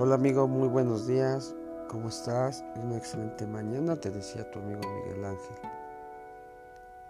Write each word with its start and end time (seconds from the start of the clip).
Hola 0.00 0.14
amigo, 0.14 0.46
muy 0.46 0.68
buenos 0.68 1.08
días. 1.08 1.56
¿Cómo 1.88 2.08
estás? 2.08 2.64
Una 2.76 2.96
excelente 2.96 3.48
mañana, 3.48 3.96
te 3.96 4.12
decía 4.12 4.48
tu 4.48 4.60
amigo 4.60 4.80
Miguel 4.94 5.24
Ángel. 5.24 5.56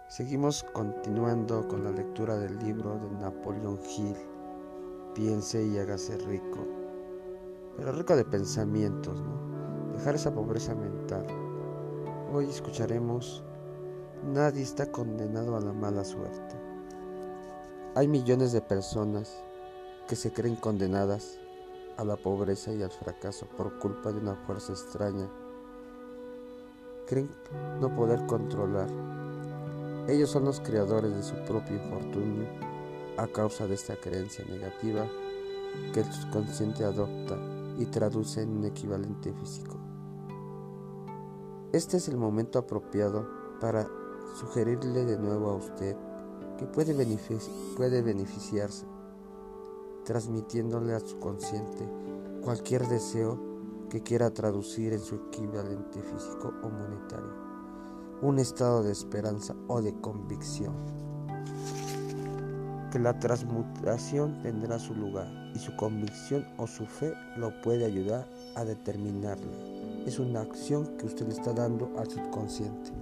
Seguimos 0.07 0.65
continuando 0.73 1.69
con 1.69 1.85
la 1.85 1.91
lectura 1.91 2.39
del 2.39 2.59
libro 2.59 2.99
de 2.99 3.11
Napoleón 3.21 3.79
Hill. 3.95 4.17
Piense 5.15 5.63
y 5.63 5.77
hágase 5.77 6.17
rico. 6.17 6.67
Pero 7.77 7.93
rico 7.93 8.17
de 8.17 8.25
pensamientos, 8.25 9.21
¿no? 9.21 9.93
Dejar 9.93 10.15
esa 10.15 10.33
pobreza 10.33 10.75
mental. 10.75 11.27
Hoy 12.33 12.49
escucharemos 12.49 13.45
Nadie 14.25 14.63
está 14.63 14.91
condenado 14.91 15.59
a 15.59 15.61
la 15.61 15.75
mala 15.75 16.05
suerte. 16.05 16.57
Hay 17.97 18.09
millones 18.09 18.53
de 18.53 18.63
personas 18.63 19.45
que 20.09 20.17
se 20.17 20.33
creen 20.33 20.57
condenadas 20.57 21.39
a 21.99 22.05
la 22.05 22.17
pobreza 22.17 22.73
y 22.73 22.83
al 22.83 22.93
fracaso 22.93 23.47
por 23.57 23.79
culpa 23.81 24.13
de 24.13 24.21
una 24.21 24.37
fuerza 24.47 24.73
extraña. 24.73 25.29
Creen 27.07 27.29
no 27.81 27.95
poder 27.95 28.25
controlar. 28.27 28.89
Ellos 30.07 30.31
son 30.31 30.45
los 30.45 30.61
creadores 30.61 31.13
de 31.13 31.23
su 31.25 31.35
propio 31.45 31.77
infortunio 31.77 32.47
a 33.17 33.27
causa 33.27 33.67
de 33.67 33.75
esta 33.75 33.97
creencia 33.97 34.45
negativa 34.45 35.07
que 35.93 36.01
el 36.01 36.13
subconsciente 36.13 36.85
adopta 36.85 37.37
y 37.79 37.87
traduce 37.87 38.43
en 38.43 38.59
un 38.59 38.65
equivalente 38.65 39.33
físico. 39.33 39.77
Este 41.73 41.97
es 41.97 42.09
el 42.09 42.17
momento 42.17 42.61
apropiado 42.61 43.29
para 43.61 43.89
sugerirle 44.39 45.05
de 45.05 45.19
nuevo 45.19 45.51
a 45.51 45.57
usted 45.57 45.97
que 46.59 46.67
puede, 46.67 46.95
puede 47.77 48.03
beneficiarse 48.03 48.87
transmitiéndole 50.09 50.95
a 50.95 51.01
su 51.01 51.19
consciente 51.19 51.87
cualquier 52.43 52.89
deseo 52.89 53.39
que 53.91 54.03
quiera 54.03 54.31
traducir 54.31 54.95
en 54.95 55.01
su 55.01 55.17
equivalente 55.17 56.01
físico 56.01 56.51
o 56.63 56.71
monetario, 56.71 57.35
un 58.23 58.39
estado 58.39 58.83
de 58.83 58.91
esperanza 58.91 59.55
o 59.67 59.83
de 59.83 59.93
convicción. 60.01 60.73
Que 62.91 62.99
la 62.99 63.19
transmutación 63.19 64.41
tendrá 64.41 64.79
su 64.79 64.95
lugar 64.95 65.29
y 65.55 65.59
su 65.59 65.77
convicción 65.77 66.47
o 66.57 66.67
su 66.67 66.87
fe 66.87 67.13
lo 67.37 67.61
puede 67.61 67.85
ayudar 67.85 68.27
a 68.57 68.65
determinarla. 68.65 69.53
Es 70.07 70.19
una 70.19 70.41
acción 70.41 70.87
que 70.97 71.05
usted 71.05 71.27
le 71.27 71.35
está 71.35 71.53
dando 71.53 71.93
al 71.99 72.11
subconsciente. 72.11 72.93